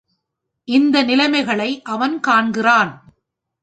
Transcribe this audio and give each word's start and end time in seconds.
இந்த 0.67 1.03
நிலைமைகளை 1.03 1.81
அவன் 1.81 2.19
காண்கிறான். 2.19 2.91